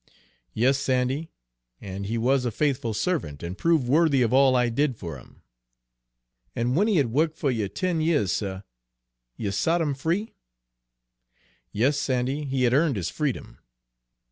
"Yes, 0.55 0.79
Sandy, 0.79 1.29
and 1.79 2.07
he 2.07 2.17
was 2.17 2.43
a 2.43 2.49
faithful 2.51 2.95
servant, 2.95 3.43
and 3.43 3.55
proved 3.55 3.87
worthy 3.87 4.23
of 4.23 4.33
all 4.33 4.55
I 4.55 4.67
did 4.69 4.97
for 4.97 5.15
him." 5.19 5.43
"And 6.55 6.69
w'en 6.69 6.87
he 6.87 6.97
had 6.97 7.11
wo'ked 7.13 7.35
fer 7.35 7.51
you 7.51 7.69
ten 7.69 8.01
years, 8.01 8.31
suh, 8.31 8.63
you 9.37 9.51
sot 9.51 9.79
'im 9.79 9.93
free?" 9.93 10.33
"Yes, 11.71 11.99
Sandy, 11.99 12.45
he 12.45 12.63
had 12.63 12.73
earned 12.73 12.95
his 12.95 13.11
freedom." 13.11 13.59